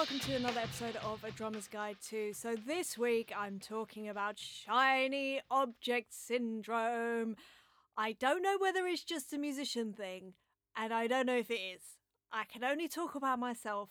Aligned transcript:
welcome 0.00 0.18
to 0.18 0.34
another 0.34 0.60
episode 0.60 0.96
of 1.04 1.22
A 1.24 1.30
Drummer's 1.30 1.68
Guide 1.68 1.98
to. 2.08 2.32
So, 2.32 2.56
this 2.56 2.96
week 2.96 3.34
I'm 3.36 3.58
talking 3.58 4.08
about 4.08 4.38
shiny 4.38 5.42
object 5.50 6.14
syndrome. 6.14 7.36
I 7.98 8.12
don't 8.12 8.40
know 8.40 8.56
whether 8.58 8.86
it's 8.86 9.04
just 9.04 9.34
a 9.34 9.38
musician 9.38 9.92
thing, 9.92 10.32
and 10.74 10.94
I 10.94 11.06
don't 11.06 11.26
know 11.26 11.36
if 11.36 11.50
it 11.50 11.60
is. 11.60 11.82
I 12.32 12.44
can 12.44 12.64
only 12.64 12.88
talk 12.88 13.14
about 13.14 13.38
myself, 13.38 13.90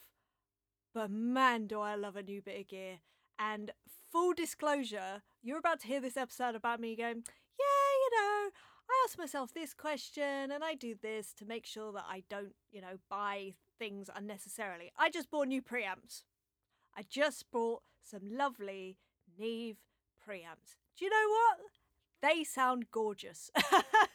but 0.96 1.11
man, 1.11 1.68
do 1.68 1.80
I 1.80 1.93
love 1.93 2.16
a 2.16 2.24
new 2.24 2.41
bit 2.41 2.60
of 2.60 2.68
gear. 2.69 3.02
And 3.38 3.69
full 4.11 4.33
disclosure, 4.33 5.21
you're 5.44 5.60
about 5.60 5.82
to 5.82 5.88
hear 5.88 6.02
this 6.02 6.18
episode 6.18 6.55
about 6.55 6.80
me 6.80 6.96
going, 6.96 7.24
yeah, 7.60 7.91
you 8.02 8.11
know, 8.16 8.50
I 8.89 9.06
ask 9.06 9.18
myself 9.18 9.54
this 9.54 9.74
question 9.74 10.52
and 10.52 10.64
I 10.64 10.74
do 10.74 10.96
this 11.02 11.34
to 11.36 11.46
make 11.46 11.66
sure 11.66 11.92
that 11.93 12.06
I 12.10 12.24
don't, 12.30 12.54
you 12.71 12.82
know, 12.82 12.97
buy 13.10 13.54
things 13.78 14.10
unnecessarily. 14.14 14.92
I 14.97 15.10
just 15.10 15.30
bought 15.30 15.47
new 15.47 15.61
preamps. 15.61 16.24
I 16.96 17.04
just 17.07 17.46
bought 17.52 17.83
some 18.04 18.21
lovely 18.32 18.97
Neve 19.38 19.78
preamps. 20.28 20.78
Do 20.97 21.06
you 21.06 21.11
know 21.11 21.30
what? 21.30 21.79
They 22.21 22.43
sound 22.43 22.91
gorgeous. 22.91 23.50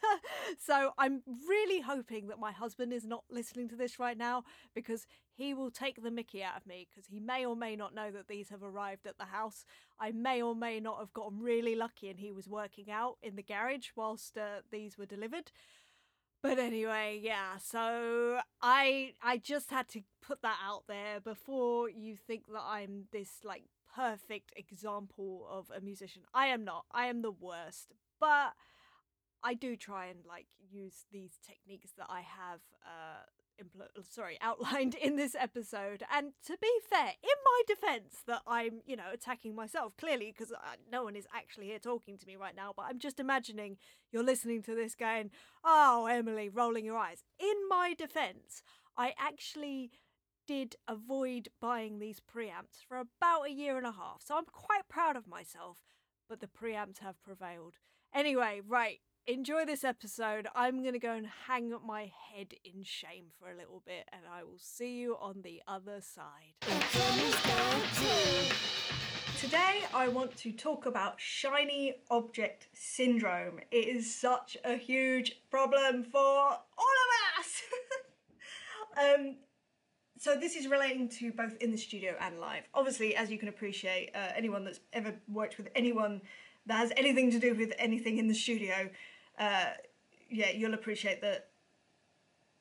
so 0.58 0.90
I'm 0.98 1.22
really 1.48 1.80
hoping 1.80 2.28
that 2.28 2.38
my 2.38 2.52
husband 2.52 2.92
is 2.92 3.06
not 3.06 3.24
listening 3.30 3.68
to 3.70 3.76
this 3.76 3.98
right 3.98 4.16
now 4.16 4.44
because 4.74 5.06
he 5.32 5.54
will 5.54 5.70
take 5.70 6.02
the 6.02 6.10
mickey 6.10 6.42
out 6.42 6.56
of 6.56 6.66
me 6.66 6.86
because 6.90 7.06
he 7.06 7.18
may 7.18 7.44
or 7.46 7.56
may 7.56 7.76
not 7.76 7.94
know 7.94 8.10
that 8.10 8.28
these 8.28 8.50
have 8.50 8.62
arrived 8.62 9.06
at 9.06 9.18
the 9.18 9.24
house. 9.24 9.64
I 9.98 10.12
may 10.12 10.42
or 10.42 10.54
may 10.54 10.80
not 10.80 10.98
have 10.98 11.12
gotten 11.12 11.40
really 11.40 11.74
lucky 11.74 12.10
and 12.10 12.20
he 12.20 12.30
was 12.30 12.48
working 12.48 12.90
out 12.90 13.16
in 13.22 13.36
the 13.36 13.42
garage 13.42 13.88
whilst 13.96 14.36
uh, 14.36 14.60
these 14.70 14.98
were 14.98 15.06
delivered. 15.06 15.50
But 16.42 16.58
anyway, 16.58 17.20
yeah, 17.22 17.56
so 17.56 18.38
I 18.60 19.14
I 19.22 19.38
just 19.38 19.70
had 19.70 19.88
to 19.88 20.02
put 20.20 20.42
that 20.42 20.58
out 20.62 20.82
there 20.86 21.18
before 21.18 21.88
you 21.88 22.16
think 22.16 22.48
that 22.52 22.62
I'm 22.62 23.04
this 23.12 23.38
like 23.44 23.64
perfect 23.94 24.52
example 24.56 25.46
of 25.50 25.70
a 25.76 25.80
musician. 25.80 26.22
I 26.32 26.46
am 26.46 26.64
not. 26.64 26.84
I 26.92 27.06
am 27.06 27.22
the 27.22 27.30
worst. 27.30 27.92
But 28.20 28.54
I 29.42 29.54
do 29.54 29.76
try 29.76 30.06
and 30.06 30.20
like 30.26 30.46
use 30.70 31.04
these 31.12 31.38
techniques 31.46 31.92
that 31.98 32.06
I 32.08 32.20
have 32.20 32.60
uh 32.84 33.24
impl- 33.62 34.04
sorry 34.10 34.38
outlined 34.40 34.94
in 34.94 35.16
this 35.16 35.34
episode 35.38 36.02
and 36.12 36.32
to 36.46 36.56
be 36.60 36.70
fair 36.88 37.12
in 37.22 37.38
my 37.44 37.62
defense 37.66 38.22
that 38.26 38.42
i'm 38.46 38.80
you 38.84 38.96
know 38.96 39.10
attacking 39.12 39.54
myself 39.54 39.96
clearly 39.96 40.34
because 40.36 40.52
no 40.90 41.04
one 41.04 41.14
is 41.14 41.26
actually 41.34 41.66
here 41.66 41.78
talking 41.78 42.18
to 42.18 42.26
me 42.26 42.36
right 42.36 42.56
now 42.56 42.72
but 42.76 42.86
i'm 42.88 42.98
just 42.98 43.20
imagining 43.20 43.76
you're 44.10 44.24
listening 44.24 44.62
to 44.62 44.74
this 44.74 44.94
going 44.94 45.30
oh 45.64 46.06
emily 46.06 46.48
rolling 46.48 46.84
your 46.84 46.96
eyes 46.96 47.22
in 47.38 47.54
my 47.68 47.94
defense 47.96 48.62
i 48.96 49.12
actually 49.18 49.90
did 50.46 50.76
avoid 50.88 51.48
buying 51.60 51.98
these 51.98 52.20
preamps 52.20 52.84
for 52.86 52.98
about 52.98 53.46
a 53.46 53.52
year 53.52 53.76
and 53.76 53.86
a 53.86 53.92
half 53.92 54.22
so 54.24 54.36
i'm 54.36 54.44
quite 54.44 54.88
proud 54.88 55.16
of 55.16 55.26
myself 55.26 55.78
but 56.28 56.40
the 56.40 56.46
preamps 56.46 56.98
have 56.98 57.22
prevailed 57.22 57.74
anyway 58.14 58.60
right 58.66 59.00
enjoy 59.26 59.64
this 59.64 59.84
episode. 59.84 60.46
I'm 60.54 60.82
going 60.82 60.92
to 60.92 60.98
go 60.98 61.12
and 61.12 61.26
hang 61.46 61.72
my 61.84 62.12
head 62.32 62.54
in 62.64 62.82
shame 62.82 63.26
for 63.38 63.50
a 63.50 63.56
little 63.56 63.82
bit, 63.86 64.08
and 64.12 64.22
I 64.30 64.44
will 64.44 64.58
see 64.58 64.98
you 64.98 65.16
on 65.20 65.42
the 65.42 65.62
other 65.66 66.00
side. 66.00 66.54
Today, 69.40 69.84
I 69.92 70.08
want 70.08 70.36
to 70.38 70.52
talk 70.52 70.86
about 70.86 71.20
shiny 71.20 71.94
object 72.10 72.68
syndrome. 72.72 73.60
It 73.70 73.88
is 73.88 74.14
such 74.14 74.56
a 74.64 74.76
huge 74.76 75.42
problem 75.50 76.04
for 76.04 76.18
all 76.18 76.58
of 76.58 77.40
us. 77.40 77.62
um, 79.14 79.36
so 80.24 80.34
this 80.34 80.56
is 80.56 80.66
relating 80.68 81.08
to 81.08 81.32
both 81.32 81.54
in 81.60 81.70
the 81.70 81.76
studio 81.76 82.14
and 82.18 82.40
live. 82.40 82.62
Obviously, 82.72 83.14
as 83.14 83.30
you 83.30 83.38
can 83.38 83.48
appreciate, 83.48 84.10
uh, 84.14 84.32
anyone 84.34 84.64
that's 84.64 84.80
ever 84.92 85.14
worked 85.28 85.58
with 85.58 85.68
anyone 85.74 86.22
that 86.66 86.78
has 86.78 86.92
anything 86.96 87.30
to 87.30 87.38
do 87.38 87.54
with 87.54 87.74
anything 87.78 88.16
in 88.16 88.26
the 88.26 88.34
studio 88.34 88.88
uh, 89.38 89.66
yeah, 90.30 90.50
you'll 90.50 90.74
appreciate 90.74 91.20
that 91.20 91.48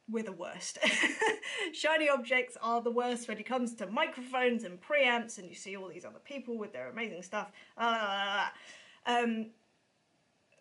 we're 0.09 0.23
the 0.23 0.33
worst. 0.33 0.77
Shiny 1.73 2.09
objects 2.09 2.57
are 2.61 2.81
the 2.81 2.91
worst 2.91 3.27
when 3.27 3.37
it 3.37 3.45
comes 3.45 3.73
to 3.75 3.87
microphones 3.87 4.63
and 4.63 4.79
preamps, 4.81 5.37
and 5.37 5.47
you 5.47 5.55
see 5.55 5.77
all 5.77 5.87
these 5.87 6.05
other 6.05 6.19
people 6.19 6.57
with 6.57 6.73
their 6.73 6.89
amazing 6.89 7.23
stuff. 7.23 7.51
Uh, 7.77 8.47
um, 9.05 9.51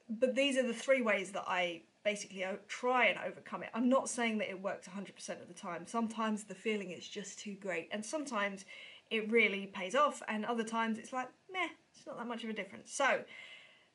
but 0.08 0.34
these 0.34 0.56
are 0.56 0.66
the 0.66 0.72
three 0.72 1.02
ways 1.02 1.32
that 1.32 1.44
I 1.46 1.82
basically 2.04 2.44
I 2.44 2.56
try 2.68 3.06
and 3.06 3.18
overcome 3.18 3.62
it. 3.62 3.70
I'm 3.74 3.88
not 3.88 4.08
saying 4.08 4.38
that 4.38 4.50
it 4.50 4.60
works 4.60 4.88
100% 4.88 5.42
of 5.42 5.48
the 5.48 5.54
time. 5.54 5.86
Sometimes 5.86 6.44
the 6.44 6.54
feeling 6.54 6.90
is 6.90 7.08
just 7.08 7.38
too 7.38 7.54
great, 7.54 7.88
and 7.92 8.04
sometimes 8.04 8.64
it 9.10 9.30
really 9.30 9.66
pays 9.66 9.94
off, 9.94 10.22
and 10.28 10.44
other 10.44 10.64
times 10.64 10.98
it's 10.98 11.12
like, 11.12 11.28
meh, 11.52 11.68
it's 11.94 12.06
not 12.06 12.18
that 12.18 12.26
much 12.26 12.44
of 12.44 12.50
a 12.50 12.54
difference. 12.54 12.92
So, 12.92 13.22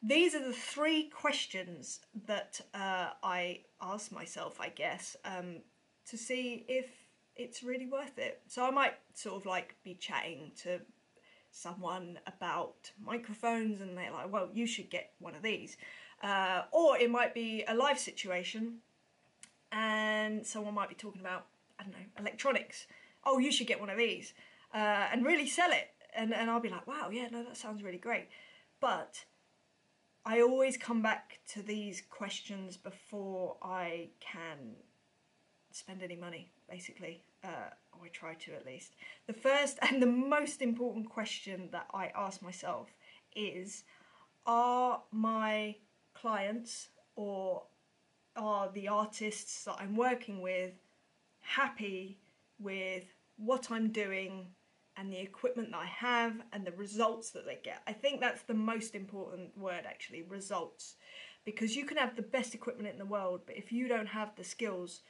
these 0.03 0.35
are 0.35 0.43
the 0.43 0.53
three 0.53 1.09
questions 1.09 1.99
that 2.27 2.61
uh, 2.73 3.09
I 3.23 3.61
ask 3.81 4.11
myself, 4.11 4.61
I 4.61 4.69
guess, 4.69 5.15
um, 5.25 5.57
to 6.09 6.17
see 6.17 6.65
if 6.67 6.85
it's 7.35 7.63
really 7.63 7.87
worth 7.87 8.17
it. 8.17 8.41
So 8.47 8.63
I 8.65 8.71
might 8.71 8.93
sort 9.13 9.41
of 9.41 9.45
like 9.45 9.75
be 9.83 9.95
chatting 9.95 10.51
to 10.63 10.79
someone 11.51 12.19
about 12.27 12.91
microphones 13.03 13.81
and 13.81 13.97
they're 13.97 14.11
like, 14.11 14.31
well, 14.31 14.49
you 14.53 14.67
should 14.67 14.89
get 14.89 15.11
one 15.19 15.35
of 15.35 15.41
these. 15.41 15.77
Uh, 16.23 16.63
or 16.71 16.97
it 16.97 17.09
might 17.09 17.33
be 17.33 17.63
a 17.67 17.75
live 17.75 17.99
situation 17.99 18.77
and 19.71 20.45
someone 20.45 20.73
might 20.73 20.89
be 20.89 20.95
talking 20.95 21.21
about, 21.21 21.45
I 21.79 21.83
don't 21.83 21.91
know, 21.91 22.05
electronics. 22.19 22.87
Oh, 23.25 23.37
you 23.37 23.51
should 23.51 23.67
get 23.67 23.79
one 23.79 23.89
of 23.89 23.97
these 23.97 24.33
uh, 24.73 25.07
and 25.11 25.25
really 25.25 25.47
sell 25.47 25.71
it. 25.71 25.89
And, 26.15 26.33
and 26.33 26.49
I'll 26.49 26.59
be 26.59 26.69
like, 26.69 26.87
wow, 26.87 27.09
yeah, 27.11 27.27
no, 27.31 27.43
that 27.43 27.57
sounds 27.57 27.83
really 27.83 27.97
great. 27.97 28.27
But 28.79 29.25
I 30.25 30.41
always 30.41 30.77
come 30.77 31.01
back 31.01 31.39
to 31.53 31.61
these 31.61 32.01
questions 32.09 32.75
before 32.75 33.57
I 33.61 34.09
can 34.19 34.75
spend 35.77 36.03
any 36.03 36.15
money, 36.15 36.49
basically. 36.69 37.23
Uh, 37.43 37.69
or 37.93 38.05
I 38.05 38.09
try 38.09 38.33
to 38.33 38.53
at 38.53 38.65
least. 38.65 38.93
The 39.27 39.33
first 39.33 39.77
and 39.89 40.01
the 40.01 40.07
most 40.07 40.61
important 40.61 41.09
question 41.09 41.69
that 41.71 41.87
I 41.93 42.11
ask 42.15 42.41
myself 42.41 42.89
is 43.35 43.83
Are 44.45 45.01
my 45.11 45.75
clients 46.13 46.89
or 47.15 47.63
are 48.35 48.69
the 48.71 48.87
artists 48.87 49.63
that 49.65 49.77
I'm 49.79 49.95
working 49.95 50.41
with 50.41 50.73
happy 51.41 52.19
with 52.59 53.05
what 53.37 53.71
I'm 53.71 53.91
doing 53.91 54.47
and 54.97 55.13
the 55.13 55.19
equipment 55.19 55.71
that 55.71 55.77
I 55.77 55.85
have 55.85 56.41
and 56.51 56.65
the 56.65 56.71
results 56.71 57.29
that 57.31 57.45
they 57.45 57.59
get. 57.63 57.81
I 57.87 57.93
think 57.93 58.19
that's 58.19 58.41
the 58.41 58.53
most 58.53 58.95
important 58.95 59.57
word 59.57 59.83
actually, 59.85 60.23
results. 60.23 60.95
Because 61.45 61.75
you 61.75 61.85
can 61.85 61.97
have 61.97 62.15
the 62.15 62.23
best 62.23 62.53
equipment 62.53 62.89
in 62.89 62.97
the 62.97 63.05
world, 63.05 63.41
but 63.45 63.55
if 63.55 63.71
you 63.71 63.87
don't 63.87 64.07
have 64.07 64.35
the 64.35 64.43
skills 64.43 65.01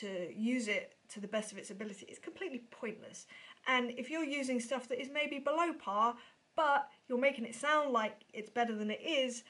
to 0.00 0.32
use 0.34 0.68
it 0.68 0.94
to 1.10 1.20
the 1.20 1.28
best 1.28 1.52
of 1.52 1.58
its 1.58 1.70
ability, 1.70 2.06
it's 2.08 2.18
completely 2.18 2.62
pointless. 2.70 3.26
And 3.66 3.92
if 3.96 4.10
you're 4.10 4.24
using 4.24 4.60
stuff 4.60 4.88
that 4.88 5.00
is 5.00 5.08
maybe 5.12 5.38
below 5.38 5.72
par, 5.72 6.16
but 6.56 6.88
you're 7.08 7.18
making 7.18 7.44
it 7.44 7.54
sound 7.54 7.92
like 7.92 8.22
it's 8.32 8.50
better 8.50 8.74
than 8.74 8.90
it 8.90 9.00
is, 9.02 9.44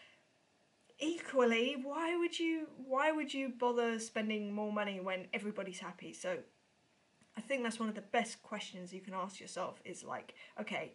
equally, 0.99 1.77
why 1.83 2.17
would 2.17 2.39
you 2.39 2.69
why 2.87 3.13
would 3.13 3.33
you 3.33 3.53
bother 3.59 3.99
spending 3.99 4.53
more 4.53 4.73
money 4.73 5.01
when 5.01 5.27
everybody's 5.33 5.79
happy? 5.79 6.13
So 6.13 6.39
I 7.37 7.41
think 7.41 7.63
that's 7.63 7.81
one 7.81 7.89
of 7.89 7.95
the 7.95 8.01
best 8.01 8.43
questions 8.43 8.93
you 8.93 9.01
can 9.01 9.15
ask 9.15 9.41
yourself 9.41 9.81
is 9.85 10.05
like, 10.05 10.35
okay, 10.61 10.93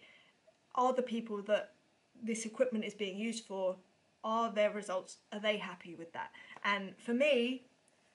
are 0.76 0.94
the 0.94 1.02
people 1.02 1.42
that 1.44 1.74
this 2.22 2.46
equipment 2.46 2.86
is 2.86 2.94
being 2.94 3.18
used 3.18 3.46
for, 3.46 3.76
are 4.24 4.52
their 4.52 4.72
results, 4.72 5.18
are 5.32 5.40
they 5.40 5.58
happy 5.58 5.96
with 5.96 6.12
that? 6.14 6.32
And 6.64 6.94
for 6.98 7.14
me, 7.14 7.64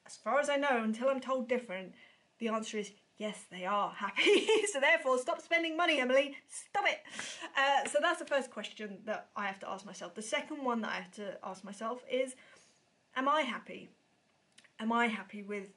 as 0.05 0.15
far 0.15 0.39
as 0.39 0.49
I 0.49 0.57
know, 0.57 0.83
until 0.83 1.09
I'm 1.09 1.19
told 1.19 1.47
different, 1.47 1.93
the 2.39 2.49
answer 2.49 2.77
is 2.77 2.91
yes, 3.17 3.45
they 3.49 3.65
are 3.65 3.91
happy. 3.91 4.47
so 4.71 4.79
therefore, 4.79 5.17
stop 5.17 5.41
spending 5.41 5.77
money, 5.77 5.99
Emily. 5.99 6.35
Stop 6.49 6.85
it. 6.87 6.99
Uh, 7.57 7.87
so 7.87 7.99
that's 8.01 8.19
the 8.19 8.25
first 8.25 8.51
question 8.51 8.97
that 9.05 9.29
I 9.35 9.45
have 9.45 9.59
to 9.59 9.69
ask 9.69 9.85
myself. 9.85 10.15
The 10.15 10.21
second 10.21 10.63
one 10.63 10.81
that 10.81 10.91
I 10.91 10.95
have 10.95 11.11
to 11.13 11.37
ask 11.43 11.63
myself 11.63 12.03
is, 12.11 12.35
am 13.15 13.27
I 13.29 13.41
happy? 13.41 13.89
Am 14.79 14.91
I 14.91 15.07
happy 15.07 15.43
with 15.43 15.73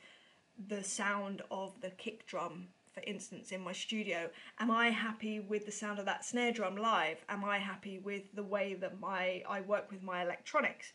the 0.66 0.82
sound 0.82 1.42
of 1.50 1.80
the 1.80 1.90
kick 1.90 2.26
drum 2.26 2.66
for 2.92 3.00
instance 3.08 3.52
in 3.52 3.60
my 3.60 3.72
studio 3.72 4.28
am 4.58 4.72
i 4.72 4.88
happy 4.88 5.38
with 5.38 5.64
the 5.64 5.70
sound 5.70 6.00
of 6.00 6.04
that 6.04 6.24
snare 6.24 6.50
drum 6.50 6.76
live 6.76 7.24
am 7.28 7.44
i 7.44 7.58
happy 7.58 8.00
with 8.00 8.22
the 8.34 8.42
way 8.42 8.74
that 8.74 8.98
my 8.98 9.40
i 9.48 9.60
work 9.60 9.88
with 9.88 10.02
my 10.02 10.20
electronics 10.20 10.92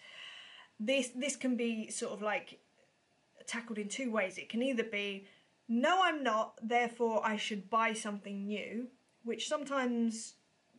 this 0.81 1.11
this 1.15 1.37
can 1.37 1.55
be 1.55 1.89
sort 1.89 2.11
of 2.11 2.21
like 2.21 2.59
tackled 3.47 3.77
in 3.77 3.87
two 3.87 4.11
ways 4.11 4.37
it 4.37 4.49
can 4.49 4.61
either 4.61 4.83
be 4.83 5.25
no 5.67 6.01
i'm 6.03 6.23
not 6.23 6.57
therefore 6.61 7.25
i 7.25 7.35
should 7.35 7.69
buy 7.69 7.93
something 7.93 8.45
new 8.45 8.87
which 9.23 9.47
sometimes 9.47 10.35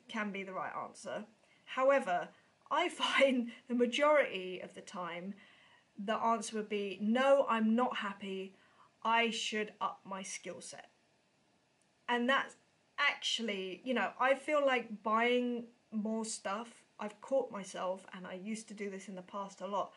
can 0.09 0.31
be 0.31 0.43
the 0.43 0.53
right 0.53 0.73
answer 0.85 1.25
however 1.65 2.29
i 2.71 2.89
find 3.19 3.51
the 3.69 3.75
majority 3.75 4.61
of 4.63 4.75
the 4.75 4.81
time 4.81 5.35
the 5.99 6.17
answer 6.17 6.57
would 6.57 6.69
be 6.69 6.99
no 7.01 7.47
i'm 7.49 7.75
not 7.75 7.97
happy 7.97 8.55
I 9.05 9.31
should 9.31 9.73
up 9.81 10.01
my 10.05 10.23
skill 10.23 10.61
set. 10.61 10.89
And 12.09 12.29
that's 12.29 12.57
actually, 12.99 13.83
you 13.85 13.95
know, 13.95 14.11
I 14.19 14.35
feel 14.35 14.65
like 14.65 15.03
buying 15.03 15.67
more 15.93 16.25
stuff. 16.25 16.83
I've 16.99 17.21
caught 17.21 17.51
myself, 17.51 18.07
and 18.15 18.27
I 18.27 18.35
used 18.35 18.69
to 18.69 18.75
do 18.75 18.89
this 18.89 19.09
in 19.09 19.15
the 19.15 19.23
past 19.23 19.61
a 19.61 19.67
lot. 19.67 19.93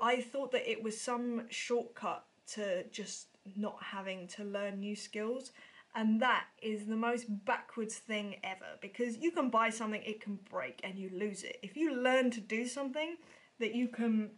I 0.00 0.20
thought 0.20 0.52
that 0.52 0.70
it 0.70 0.82
was 0.82 1.00
some 1.00 1.42
shortcut 1.50 2.24
to 2.54 2.84
just 2.90 3.28
not 3.54 3.76
having 3.82 4.26
to 4.28 4.44
learn 4.44 4.80
new 4.80 4.96
skills. 4.96 5.52
And 5.94 6.20
that 6.20 6.44
is 6.60 6.86
the 6.86 6.96
most 6.96 7.24
backwards 7.46 7.96
thing 7.96 8.36
ever 8.44 8.76
because 8.82 9.16
you 9.16 9.30
can 9.30 9.48
buy 9.48 9.70
something, 9.70 10.02
it 10.02 10.20
can 10.20 10.38
break, 10.50 10.80
and 10.84 10.98
you 10.98 11.10
lose 11.14 11.42
it. 11.42 11.58
If 11.62 11.76
you 11.76 11.94
learn 11.94 12.30
to 12.32 12.40
do 12.40 12.66
something 12.66 13.16
that 13.60 13.74
you 13.74 13.88
can, 13.88 14.30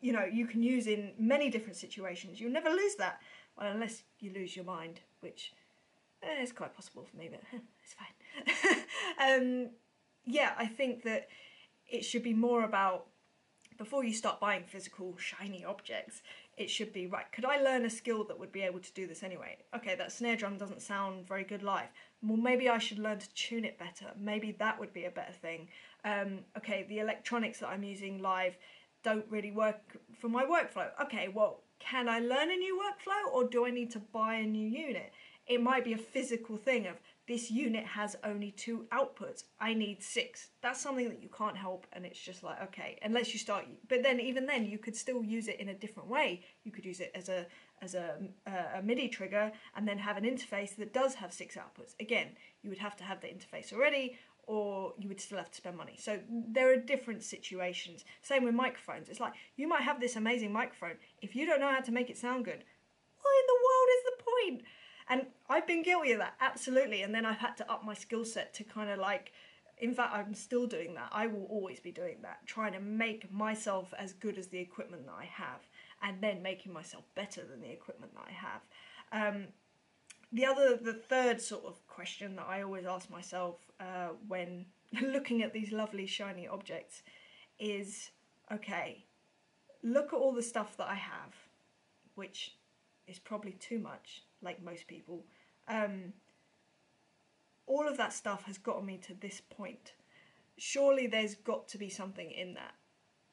you 0.00 0.12
know, 0.12 0.24
you 0.24 0.46
can 0.46 0.62
use 0.62 0.86
in 0.86 1.12
many 1.18 1.50
different 1.50 1.76
situations, 1.76 2.40
you'll 2.40 2.52
never 2.52 2.70
lose 2.70 2.94
that. 2.96 3.20
Well, 3.58 3.72
unless 3.72 4.04
you 4.20 4.32
lose 4.32 4.54
your 4.54 4.64
mind, 4.64 5.00
which 5.18 5.52
eh, 6.22 6.42
is 6.42 6.52
quite 6.52 6.74
possible 6.76 7.04
for 7.04 7.16
me, 7.16 7.28
but 7.28 7.40
it's 7.82 7.94
fine. 9.18 9.34
um, 9.64 9.70
yeah, 10.24 10.52
I 10.56 10.66
think 10.66 11.02
that 11.02 11.28
it 11.88 12.04
should 12.04 12.22
be 12.22 12.34
more 12.34 12.62
about 12.62 13.06
before 13.76 14.04
you 14.04 14.12
start 14.12 14.40
buying 14.40 14.64
physical 14.64 15.16
shiny 15.18 15.64
objects, 15.64 16.22
it 16.56 16.70
should 16.70 16.92
be 16.92 17.06
right. 17.06 17.30
Could 17.32 17.44
I 17.44 17.60
learn 17.60 17.84
a 17.84 17.90
skill 17.90 18.24
that 18.24 18.38
would 18.38 18.52
be 18.52 18.62
able 18.62 18.80
to 18.80 18.92
do 18.92 19.06
this 19.06 19.22
anyway? 19.22 19.58
Okay, 19.74 19.94
that 19.96 20.12
snare 20.12 20.36
drum 20.36 20.56
doesn't 20.56 20.82
sound 20.82 21.26
very 21.26 21.44
good 21.44 21.62
live. 21.62 21.88
Well, 22.22 22.36
maybe 22.36 22.68
I 22.68 22.78
should 22.78 22.98
learn 22.98 23.18
to 23.18 23.34
tune 23.34 23.64
it 23.64 23.78
better. 23.78 24.12
Maybe 24.18 24.52
that 24.52 24.78
would 24.78 24.92
be 24.92 25.04
a 25.04 25.10
better 25.10 25.32
thing. 25.32 25.68
Um, 26.04 26.40
okay, 26.56 26.86
the 26.88 27.00
electronics 27.00 27.58
that 27.60 27.68
I'm 27.68 27.82
using 27.82 28.22
live 28.22 28.56
don't 29.02 29.26
really 29.28 29.50
work 29.50 29.80
for 30.18 30.28
my 30.28 30.44
workflow. 30.44 30.88
Okay, 31.02 31.28
well, 31.28 31.60
can 31.78 32.08
I 32.08 32.20
learn 32.20 32.50
a 32.50 32.56
new 32.56 32.80
workflow 32.80 33.32
or 33.32 33.44
do 33.44 33.66
I 33.66 33.70
need 33.70 33.90
to 33.92 33.98
buy 33.98 34.36
a 34.36 34.46
new 34.46 34.66
unit? 34.66 35.12
It 35.46 35.62
might 35.62 35.84
be 35.84 35.92
a 35.92 35.98
physical 35.98 36.56
thing 36.56 36.86
of 36.86 36.96
this 37.26 37.50
unit 37.50 37.86
has 37.86 38.16
only 38.22 38.50
two 38.50 38.86
outputs. 38.92 39.44
I 39.58 39.72
need 39.72 40.02
six. 40.02 40.48
That's 40.62 40.80
something 40.80 41.08
that 41.08 41.22
you 41.22 41.30
can't 41.36 41.56
help, 41.56 41.86
and 41.92 42.04
it's 42.04 42.20
just 42.20 42.42
like 42.42 42.62
okay, 42.64 42.98
unless 43.02 43.32
you 43.32 43.38
start. 43.38 43.64
But 43.88 44.02
then 44.02 44.20
even 44.20 44.46
then, 44.46 44.66
you 44.66 44.78
could 44.78 44.96
still 44.96 45.22
use 45.22 45.48
it 45.48 45.58
in 45.58 45.70
a 45.70 45.74
different 45.74 46.08
way. 46.08 46.44
You 46.64 46.72
could 46.72 46.84
use 46.84 47.00
it 47.00 47.12
as 47.14 47.28
a 47.28 47.46
as 47.82 47.94
a, 47.94 48.16
a 48.46 48.82
MIDI 48.82 49.08
trigger, 49.08 49.52
and 49.76 49.86
then 49.86 49.98
have 49.98 50.16
an 50.16 50.24
interface 50.24 50.76
that 50.76 50.92
does 50.92 51.14
have 51.14 51.32
six 51.32 51.56
outputs. 51.56 51.94
Again, 52.00 52.28
you 52.62 52.70
would 52.70 52.78
have 52.78 52.96
to 52.96 53.04
have 53.04 53.20
the 53.20 53.28
interface 53.28 53.72
already, 53.72 54.18
or 54.46 54.92
you 54.98 55.08
would 55.08 55.20
still 55.20 55.38
have 55.38 55.50
to 55.50 55.56
spend 55.56 55.76
money. 55.76 55.96
So 55.98 56.20
there 56.28 56.72
are 56.72 56.76
different 56.76 57.22
situations. 57.22 58.04
Same 58.22 58.44
with 58.44 58.54
microphones. 58.54 59.08
It's 59.08 59.20
like 59.20 59.34
you 59.56 59.66
might 59.66 59.82
have 59.82 60.00
this 60.00 60.16
amazing 60.16 60.52
microphone. 60.52 60.96
If 61.22 61.34
you 61.34 61.46
don't 61.46 61.60
know 61.60 61.70
how 61.70 61.80
to 61.80 61.92
make 61.92 62.10
it 62.10 62.18
sound 62.18 62.44
good, 62.44 62.64
what 63.22 63.40
in 63.40 63.46
the 63.46 63.62
world 63.64 63.88
is 63.96 64.04
the 64.04 64.24
point? 64.24 64.62
And 65.08 65.26
I've 65.48 65.66
been 65.66 65.82
guilty 65.82 66.12
of 66.12 66.18
that, 66.18 66.34
absolutely. 66.40 67.02
And 67.02 67.14
then 67.14 67.26
I've 67.26 67.38
had 67.38 67.56
to 67.58 67.70
up 67.70 67.84
my 67.84 67.94
skill 67.94 68.24
set 68.24 68.54
to 68.54 68.64
kind 68.64 68.90
of 68.90 68.98
like, 68.98 69.32
in 69.78 69.94
fact, 69.94 70.14
I'm 70.14 70.34
still 70.34 70.66
doing 70.66 70.94
that. 70.94 71.08
I 71.12 71.26
will 71.26 71.44
always 71.44 71.80
be 71.80 71.90
doing 71.90 72.18
that, 72.22 72.46
trying 72.46 72.72
to 72.72 72.80
make 72.80 73.30
myself 73.32 73.92
as 73.98 74.12
good 74.12 74.38
as 74.38 74.46
the 74.46 74.58
equipment 74.58 75.06
that 75.06 75.16
I 75.18 75.24
have, 75.24 75.68
and 76.02 76.22
then 76.22 76.42
making 76.42 76.72
myself 76.72 77.04
better 77.14 77.42
than 77.44 77.60
the 77.60 77.70
equipment 77.70 78.12
that 78.14 78.24
I 78.28 78.32
have. 78.32 79.34
Um, 79.34 79.48
the 80.32 80.46
other, 80.46 80.76
the 80.76 80.94
third 80.94 81.40
sort 81.40 81.64
of 81.64 81.86
question 81.86 82.36
that 82.36 82.46
I 82.48 82.62
always 82.62 82.86
ask 82.86 83.10
myself 83.10 83.56
uh, 83.78 84.08
when 84.26 84.66
looking 85.02 85.42
at 85.42 85.52
these 85.52 85.70
lovely 85.70 86.06
shiny 86.06 86.48
objects 86.48 87.02
is 87.58 88.10
okay, 88.52 89.04
look 89.82 90.12
at 90.12 90.16
all 90.16 90.32
the 90.32 90.42
stuff 90.42 90.76
that 90.76 90.88
I 90.88 90.94
have, 90.94 91.34
which 92.14 92.56
is 93.06 93.18
probably 93.18 93.52
too 93.52 93.78
much 93.78 94.24
like 94.42 94.62
most 94.62 94.86
people. 94.86 95.24
Um, 95.68 96.12
all 97.66 97.88
of 97.88 97.96
that 97.96 98.12
stuff 98.12 98.44
has 98.44 98.58
gotten 98.58 98.86
me 98.86 98.98
to 99.06 99.14
this 99.14 99.40
point. 99.40 99.92
Surely 100.56 101.06
there's 101.06 101.34
got 101.34 101.68
to 101.68 101.78
be 101.78 101.88
something 101.88 102.30
in 102.30 102.54
that. 102.54 102.74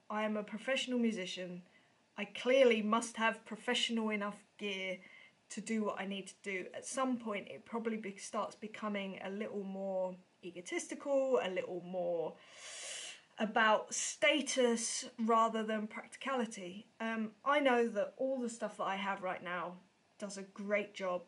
I 0.09 0.23
am 0.23 0.38
a 0.38 0.44
professional 0.44 1.00
musician. 1.00 1.62
I 2.18 2.25
clearly 2.25 2.81
must 2.81 3.18
have 3.18 3.45
professional 3.45 4.09
enough 4.09 4.44
gear 4.57 4.97
to 5.50 5.62
do 5.62 5.83
what 5.83 6.00
I 6.00 6.06
need 6.06 6.27
to 6.27 6.33
do. 6.44 6.65
At 6.73 6.85
some 6.85 7.18
point, 7.18 7.47
it 7.50 7.65
probably 7.65 7.97
be- 7.97 8.18
starts 8.18 8.56
becoming 8.56 9.19
a 9.23 9.29
little 9.29 9.63
more 9.63 10.15
egotistical, 10.44 11.39
a 11.44 11.50
little 11.50 11.81
more 11.85 12.33
about 13.41 13.91
status 13.91 15.05
rather 15.25 15.63
than 15.63 15.88
practicality. 15.88 16.85
Um, 16.99 17.31
I 17.43 17.59
know 17.59 17.88
that 17.88 18.13
all 18.17 18.39
the 18.39 18.47
stuff 18.47 18.77
that 18.77 18.83
I 18.83 18.95
have 18.95 19.23
right 19.23 19.43
now 19.43 19.73
does 20.19 20.38
a 20.38 20.43
great 20.43 20.93
job 20.93 21.23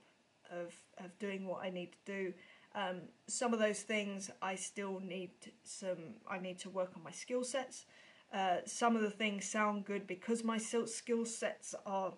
of, 0.52 0.76
of 1.04 1.18
doing 1.18 1.48
what 1.48 1.64
I 1.64 1.72
need 1.72 1.94
to 1.94 1.98
do. 2.06 2.34
Um, 2.76 3.02
some 3.28 3.52
of 3.52 3.60
those 3.60 3.82
things 3.82 4.30
I 4.44 4.54
still 4.54 5.02
need 5.04 5.32
some, 5.64 6.14
I 6.30 6.38
need 6.38 6.60
to 6.60 6.70
work 6.70 6.92
on 6.96 7.04
my 7.04 7.12
skill 7.12 7.44
sets. 7.44 7.86
Uh, 8.32 8.58
some 8.66 8.96
of 8.96 9.02
the 9.02 9.10
things 9.10 9.46
sound 9.46 9.86
good 9.86 10.06
because 10.06 10.44
my 10.44 10.60
skill 10.60 11.26
sets 11.26 11.74
are 11.88 12.14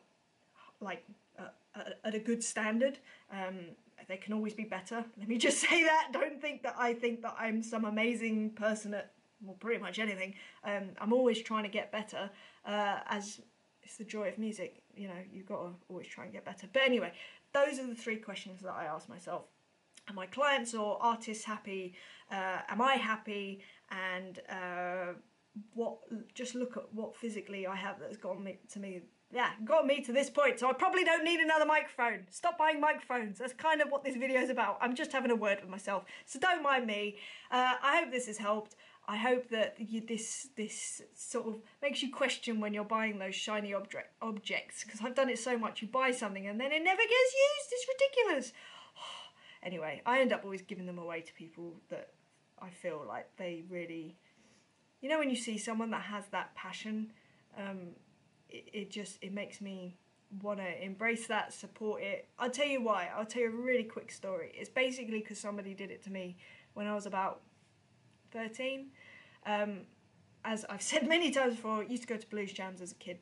like 0.81 1.05
uh, 1.39 1.83
at 2.03 2.13
a 2.13 2.19
good 2.19 2.43
standard. 2.43 2.99
Um, 3.31 3.59
they 4.09 4.17
can 4.17 4.33
always 4.33 4.53
be 4.53 4.65
better. 4.65 5.05
Let 5.17 5.29
me 5.29 5.37
just 5.37 5.59
say 5.69 5.83
that. 5.83 6.09
Don't 6.11 6.41
think 6.41 6.63
that 6.63 6.75
I 6.77 6.93
think 6.93 7.21
that 7.21 7.35
I'm 7.39 7.63
some 7.63 7.85
amazing 7.85 8.51
person 8.51 8.93
at 8.93 9.14
well, 9.45 9.57
pretty 9.59 9.81
much 9.81 9.99
anything. 9.99 10.33
Um, 10.63 10.89
I'm 10.99 11.13
always 11.13 11.41
trying 11.41 11.63
to 11.63 11.69
get 11.69 11.91
better, 11.91 12.29
uh, 12.65 12.99
as 13.07 13.41
it's 13.83 13.97
the 13.97 14.03
joy 14.03 14.29
of 14.29 14.37
music. 14.37 14.81
You 14.95 15.07
know, 15.07 15.21
you've 15.31 15.45
got 15.45 15.57
to 15.57 15.69
always 15.89 16.07
try 16.07 16.23
and 16.23 16.33
get 16.33 16.45
better. 16.45 16.67
But 16.71 16.83
anyway, 16.83 17.13
those 17.53 17.79
are 17.79 17.87
the 17.87 17.95
three 17.95 18.17
questions 18.17 18.61
that 18.61 18.73
I 18.73 18.85
ask 18.85 19.07
myself. 19.07 19.43
Are 20.07 20.13
my 20.13 20.25
clients 20.25 20.73
or 20.73 21.01
artists 21.01 21.45
happy? 21.45 21.93
Uh, 22.31 22.59
am 22.69 22.81
I 22.81 22.93
happy? 22.93 23.61
And 23.89 24.39
uh, 24.49 25.13
what? 25.73 25.97
Just 26.33 26.55
look 26.55 26.77
at 26.77 26.93
what 26.93 27.15
physically 27.15 27.65
I 27.65 27.75
have 27.75 27.99
that's 27.99 28.17
gotten 28.17 28.43
me 28.43 28.57
to 28.73 28.79
me. 28.79 29.01
Yeah, 29.31 29.49
got 29.65 29.87
me 29.87 30.01
to 30.01 30.13
this 30.13 30.29
point. 30.29 30.59
So 30.59 30.69
I 30.69 30.73
probably 30.73 31.03
don't 31.03 31.23
need 31.23 31.39
another 31.39 31.65
microphone. 31.65 32.25
Stop 32.29 32.57
buying 32.57 32.79
microphones. 32.79 33.39
That's 33.39 33.53
kind 33.53 33.81
of 33.81 33.89
what 33.89 34.03
this 34.03 34.15
video 34.15 34.39
is 34.39 34.49
about. 34.49 34.77
I'm 34.79 34.95
just 34.95 35.11
having 35.11 35.31
a 35.31 35.35
word 35.35 35.59
with 35.61 35.69
myself. 35.69 36.05
So 36.25 36.39
don't 36.39 36.61
mind 36.61 36.85
me. 36.85 37.17
Uh, 37.51 37.73
I 37.81 37.99
hope 37.99 38.11
this 38.11 38.27
has 38.27 38.37
helped. 38.37 38.75
I 39.07 39.17
hope 39.17 39.49
that 39.49 39.75
you, 39.77 40.01
this 40.01 40.49
this 40.55 41.01
sort 41.15 41.47
of 41.47 41.55
makes 41.81 42.01
you 42.01 42.11
question 42.11 42.59
when 42.59 42.73
you're 42.73 42.83
buying 42.83 43.19
those 43.19 43.35
shiny 43.35 43.73
object 43.73 44.11
objects 44.21 44.83
because 44.83 45.01
I've 45.01 45.15
done 45.15 45.29
it 45.29 45.37
so 45.37 45.57
much. 45.57 45.81
You 45.81 45.87
buy 45.87 46.11
something 46.11 46.47
and 46.47 46.59
then 46.59 46.71
it 46.71 46.83
never 46.83 47.01
gets 47.01 47.11
used. 47.11 47.71
It's 47.71 47.87
ridiculous. 47.87 48.53
anyway, 49.63 50.01
I 50.05 50.21
end 50.21 50.33
up 50.33 50.43
always 50.43 50.63
giving 50.63 50.87
them 50.87 50.97
away 50.97 51.21
to 51.21 51.33
people 51.33 51.75
that 51.89 52.09
I 52.59 52.69
feel 52.69 53.03
like 53.07 53.27
they 53.37 53.63
really, 53.69 54.15
you 55.01 55.09
know, 55.09 55.19
when 55.19 55.29
you 55.29 55.35
see 55.35 55.59
someone 55.59 55.91
that 55.91 56.03
has 56.03 56.25
that 56.31 56.55
passion, 56.55 57.11
um, 57.57 57.89
it, 58.49 58.69
it 58.73 58.91
just 58.91 59.19
it 59.21 59.33
makes 59.33 59.61
me 59.61 59.97
want 60.41 60.59
to 60.59 60.83
embrace 60.83 61.27
that, 61.27 61.53
support 61.53 62.01
it. 62.01 62.27
I'll 62.39 62.49
tell 62.49 62.67
you 62.67 62.81
why. 62.81 63.09
I'll 63.15 63.25
tell 63.25 63.43
you 63.43 63.49
a 63.49 63.63
really 63.63 63.83
quick 63.83 64.11
story. 64.11 64.51
It's 64.55 64.69
basically 64.69 65.19
because 65.19 65.39
somebody 65.39 65.75
did 65.75 65.91
it 65.91 66.03
to 66.05 66.11
me 66.11 66.37
when 66.73 66.87
I 66.87 66.95
was 66.95 67.05
about 67.05 67.41
13. 68.35 68.87
Um, 69.45 69.81
as 70.43 70.65
I've 70.69 70.81
said 70.81 71.07
many 71.15 71.31
times 71.31 71.55
before, 71.55 71.79
I 71.79 71.85
used 71.85 72.03
to 72.03 72.07
go 72.07 72.17
to 72.17 72.27
blues 72.27 72.51
jams 72.51 72.81
as 72.81 72.91
a 72.91 72.95
kid. 72.95 73.19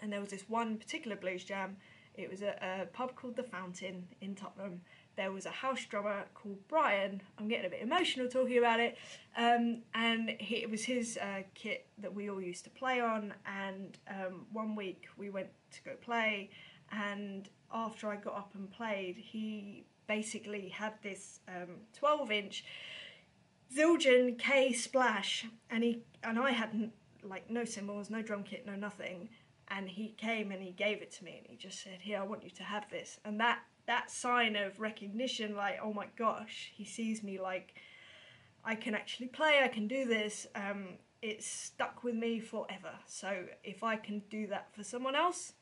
And 0.00 0.12
there 0.12 0.20
was 0.20 0.30
this 0.30 0.44
one 0.48 0.76
particular 0.76 1.16
blues 1.16 1.44
jam. 1.44 1.76
It 2.14 2.30
was 2.30 2.42
a, 2.42 2.56
a 2.82 2.86
pub 2.86 3.14
called 3.14 3.36
The 3.36 3.42
Fountain 3.42 4.08
in 4.20 4.34
Tottenham. 4.34 4.80
There 5.16 5.32
was 5.32 5.46
a 5.46 5.50
house 5.50 5.84
drummer 5.84 6.24
called 6.34 6.58
Brian. 6.68 7.22
I'm 7.38 7.48
getting 7.48 7.66
a 7.66 7.70
bit 7.70 7.80
emotional 7.82 8.28
talking 8.28 8.58
about 8.58 8.80
it. 8.80 8.98
Um, 9.36 9.82
and 9.94 10.30
he, 10.38 10.56
it 10.56 10.70
was 10.70 10.84
his 10.84 11.18
uh, 11.18 11.42
kit 11.54 11.86
that 11.98 12.14
we 12.14 12.28
all 12.28 12.40
used 12.40 12.64
to 12.64 12.70
play 12.70 13.00
on. 13.00 13.32
And 13.46 13.96
um, 14.08 14.46
one 14.52 14.74
week 14.74 15.06
we 15.16 15.30
went 15.30 15.48
to 15.72 15.82
go 15.82 15.92
play. 16.02 16.50
And 16.92 17.48
after 17.72 18.08
I 18.08 18.16
got 18.16 18.34
up 18.34 18.50
and 18.54 18.70
played, 18.70 19.16
he 19.16 19.84
basically 20.06 20.68
had 20.68 20.94
this 21.02 21.40
12 21.94 22.20
um, 22.20 22.30
inch 22.30 22.64
Zildjian 23.74 24.38
K 24.38 24.72
Splash, 24.72 25.46
and 25.70 25.82
he 25.82 26.02
and 26.22 26.38
I 26.38 26.50
hadn't 26.50 26.92
like 27.22 27.50
no 27.50 27.64
cymbals, 27.64 28.10
no 28.10 28.22
drum 28.22 28.42
kit, 28.42 28.66
no 28.66 28.74
nothing, 28.74 29.28
and 29.68 29.88
he 29.88 30.14
came 30.16 30.52
and 30.52 30.62
he 30.62 30.70
gave 30.70 31.02
it 31.02 31.10
to 31.12 31.24
me, 31.24 31.38
and 31.38 31.46
he 31.48 31.56
just 31.56 31.82
said, 31.82 32.00
"Here, 32.00 32.20
I 32.20 32.24
want 32.24 32.44
you 32.44 32.50
to 32.50 32.62
have 32.62 32.88
this," 32.90 33.18
and 33.24 33.40
that 33.40 33.60
that 33.86 34.10
sign 34.10 34.56
of 34.56 34.80
recognition, 34.80 35.54
like, 35.56 35.78
oh 35.82 35.92
my 35.92 36.06
gosh, 36.16 36.72
he 36.74 36.84
sees 36.84 37.22
me 37.22 37.40
like 37.40 37.74
I 38.64 38.74
can 38.74 38.94
actually 38.94 39.28
play, 39.28 39.60
I 39.62 39.68
can 39.68 39.86
do 39.86 40.04
this. 40.04 40.46
Um, 40.56 40.98
it's 41.22 41.46
stuck 41.46 42.02
with 42.02 42.14
me 42.14 42.40
forever. 42.40 42.92
So 43.06 43.46
if 43.62 43.82
I 43.82 43.96
can 43.96 44.22
do 44.28 44.48
that 44.48 44.74
for 44.74 44.82
someone 44.82 45.14
else, 45.14 45.52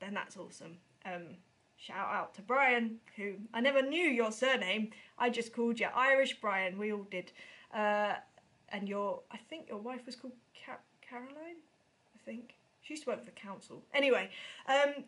then 0.00 0.14
that's 0.14 0.36
awesome. 0.36 0.78
Um, 1.06 1.36
Shout 1.80 2.14
out 2.14 2.34
to 2.34 2.42
Brian, 2.42 2.98
who 3.16 3.36
I 3.54 3.60
never 3.62 3.80
knew 3.80 4.06
your 4.06 4.32
surname. 4.32 4.90
I 5.18 5.30
just 5.30 5.54
called 5.54 5.80
you 5.80 5.88
Irish 5.94 6.38
Brian. 6.38 6.78
We 6.78 6.92
all 6.92 7.06
did. 7.10 7.32
Uh, 7.72 8.14
and 8.68 8.86
your, 8.86 9.20
I 9.32 9.38
think 9.38 9.68
your 9.70 9.78
wife 9.78 10.04
was 10.04 10.14
called 10.14 10.34
Caroline. 10.54 11.56
I 12.14 12.18
think 12.24 12.54
she 12.82 12.92
used 12.92 13.04
to 13.04 13.10
work 13.10 13.20
for 13.20 13.24
the 13.24 13.30
council. 13.32 13.82
Anyway, 13.94 14.30
um, 14.68 15.04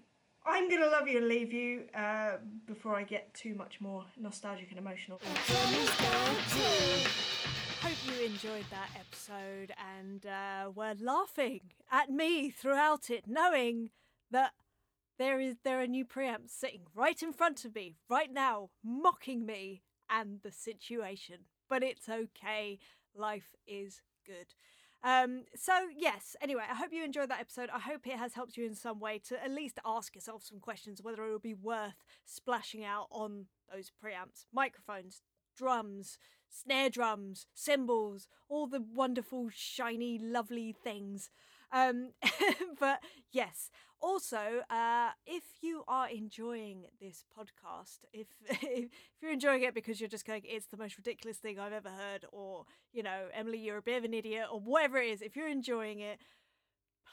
I'm 0.46 0.70
gonna 0.70 0.86
love 0.86 1.06
you 1.06 1.18
and 1.18 1.28
leave 1.28 1.52
you 1.52 1.84
uh, 1.94 2.38
before 2.66 2.96
I 2.96 3.02
get 3.02 3.32
too 3.34 3.54
much 3.54 3.80
more 3.80 4.04
nostalgic 4.18 4.70
and 4.70 4.78
emotional. 4.78 5.20
Hope 7.82 7.98
you 8.06 8.24
enjoyed 8.24 8.64
that 8.70 8.88
episode 8.98 9.72
and 9.98 10.24
uh, 10.26 10.70
were 10.74 10.94
laughing 10.98 11.60
at 11.90 12.10
me 12.10 12.50
throughout 12.50 13.10
it, 13.10 13.24
knowing 13.28 13.90
that 14.30 14.52
there 15.18 15.40
is 15.40 15.56
there 15.64 15.80
are 15.80 15.86
new 15.86 16.04
preamps 16.04 16.50
sitting 16.50 16.82
right 16.94 17.22
in 17.22 17.32
front 17.32 17.64
of 17.64 17.74
me 17.74 17.96
right 18.08 18.32
now, 18.32 18.70
mocking 18.84 19.46
me 19.46 19.82
and 20.10 20.40
the 20.42 20.52
situation. 20.52 21.40
But 21.68 21.82
it's 21.82 22.08
okay. 22.08 22.78
Life 23.14 23.54
is 23.66 24.02
good. 24.26 24.54
Um, 25.04 25.44
so 25.56 25.72
yes, 25.96 26.36
anyway, 26.40 26.62
I 26.70 26.74
hope 26.74 26.92
you 26.92 27.04
enjoyed 27.04 27.30
that 27.30 27.40
episode. 27.40 27.70
I 27.74 27.80
hope 27.80 28.06
it 28.06 28.18
has 28.18 28.34
helped 28.34 28.56
you 28.56 28.64
in 28.64 28.74
some 28.74 29.00
way 29.00 29.20
to 29.28 29.42
at 29.42 29.50
least 29.50 29.80
ask 29.84 30.14
yourself 30.14 30.44
some 30.44 30.60
questions 30.60 31.02
whether 31.02 31.24
it 31.24 31.30
will 31.30 31.38
be 31.40 31.54
worth 31.54 32.04
splashing 32.24 32.84
out 32.84 33.08
on 33.10 33.46
those 33.72 33.90
preamps, 33.90 34.44
microphones, 34.52 35.22
drums, 35.56 36.18
snare 36.48 36.90
drums, 36.90 37.46
cymbals, 37.54 38.28
all 38.48 38.66
the 38.66 38.80
wonderful, 38.80 39.48
shiny, 39.52 40.18
lovely 40.18 40.72
things. 40.84 41.30
Um, 41.72 42.10
but 42.80 43.00
yes, 43.32 43.70
also, 44.00 44.62
uh, 44.68 45.10
if 45.26 45.44
you 45.62 45.84
are 45.88 46.08
enjoying 46.08 46.86
this 47.00 47.24
podcast, 47.36 47.98
if 48.12 48.26
if 48.50 48.90
you're 49.20 49.32
enjoying 49.32 49.62
it 49.62 49.74
because 49.74 50.00
you're 50.00 50.08
just 50.08 50.26
going, 50.26 50.42
it's 50.44 50.66
the 50.66 50.76
most 50.76 50.96
ridiculous 50.96 51.38
thing 51.38 51.58
I've 51.58 51.72
ever 51.72 51.88
heard, 51.90 52.24
or 52.32 52.64
you 52.92 53.02
know, 53.02 53.26
Emily, 53.32 53.58
you're 53.58 53.78
a 53.78 53.82
bit 53.82 53.98
of 53.98 54.04
an 54.04 54.14
idiot, 54.14 54.46
or 54.52 54.60
whatever 54.60 54.98
it 54.98 55.10
is, 55.10 55.22
if 55.22 55.36
you're 55.36 55.48
enjoying 55.48 56.00
it, 56.00 56.18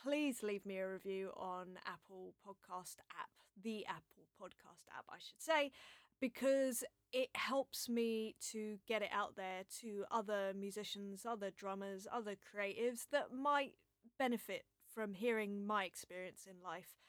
please 0.03 0.43
leave 0.43 0.65
me 0.65 0.77
a 0.77 0.87
review 0.89 1.31
on 1.37 1.77
Apple 1.85 2.33
Podcast 2.45 2.97
app, 3.19 3.29
the 3.61 3.85
Apple 3.87 4.27
Podcast 4.41 4.87
app, 4.97 5.05
I 5.09 5.17
should 5.19 5.41
say, 5.41 5.71
because 6.19 6.83
it 7.11 7.29
helps 7.35 7.89
me 7.89 8.35
to 8.51 8.77
get 8.87 9.01
it 9.01 9.09
out 9.13 9.35
there 9.35 9.63
to 9.81 10.05
other 10.11 10.53
musicians, 10.57 11.25
other 11.25 11.49
drummers, 11.55 12.07
other 12.11 12.35
creatives 12.35 13.07
that 13.11 13.33
might 13.33 13.73
benefit 14.19 14.65
from 14.93 15.13
hearing 15.15 15.65
my 15.65 15.85
experience 15.85 16.45
in 16.47 16.61
life. 16.63 16.99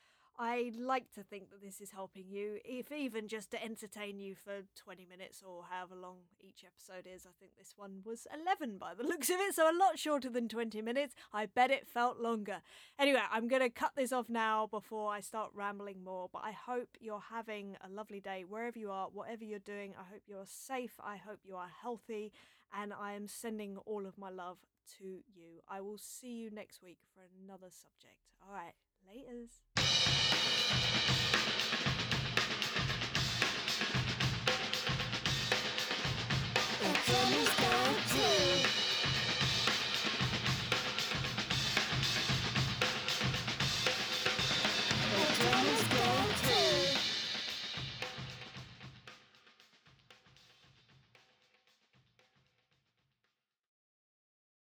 I 0.42 0.72
like 0.78 1.12
to 1.16 1.22
think 1.22 1.50
that 1.50 1.60
this 1.60 1.82
is 1.82 1.90
helping 1.90 2.30
you, 2.30 2.60
if 2.64 2.90
even 2.90 3.28
just 3.28 3.50
to 3.50 3.62
entertain 3.62 4.18
you 4.18 4.34
for 4.34 4.62
20 4.74 5.04
minutes 5.04 5.42
or 5.46 5.64
however 5.68 5.94
long 5.94 6.16
each 6.40 6.64
episode 6.64 7.06
is. 7.06 7.26
I 7.26 7.32
think 7.38 7.52
this 7.58 7.74
one 7.76 8.00
was 8.06 8.26
11 8.42 8.78
by 8.78 8.94
the 8.94 9.02
looks 9.06 9.28
of 9.28 9.36
it, 9.38 9.54
so 9.54 9.70
a 9.70 9.76
lot 9.76 9.98
shorter 9.98 10.30
than 10.30 10.48
20 10.48 10.80
minutes. 10.80 11.14
I 11.30 11.44
bet 11.44 11.70
it 11.70 11.86
felt 11.86 12.20
longer. 12.20 12.62
Anyway, 12.98 13.20
I'm 13.30 13.48
going 13.48 13.60
to 13.60 13.68
cut 13.68 13.92
this 13.96 14.12
off 14.12 14.30
now 14.30 14.66
before 14.66 15.12
I 15.12 15.20
start 15.20 15.50
rambling 15.52 16.02
more, 16.02 16.30
but 16.32 16.42
I 16.42 16.52
hope 16.52 16.88
you're 17.00 17.24
having 17.30 17.76
a 17.86 17.90
lovely 17.90 18.20
day 18.20 18.46
wherever 18.48 18.78
you 18.78 18.90
are, 18.90 19.08
whatever 19.12 19.44
you're 19.44 19.58
doing. 19.58 19.92
I 19.94 20.10
hope 20.10 20.22
you're 20.26 20.46
safe. 20.46 20.94
I 21.04 21.18
hope 21.18 21.40
you 21.44 21.56
are 21.56 21.70
healthy, 21.82 22.32
and 22.72 22.94
I 22.98 23.12
am 23.12 23.28
sending 23.28 23.76
all 23.84 24.06
of 24.06 24.16
my 24.16 24.30
love 24.30 24.56
to 24.98 25.04
you. 25.04 25.62
I 25.68 25.80
will 25.80 25.98
see 25.98 26.32
you 26.32 26.50
next 26.50 26.82
week 26.82 26.98
for 27.14 27.22
another 27.44 27.70
subject. 27.70 28.18
All 28.42 28.52
right, 28.52 28.74
laters. 29.08 29.60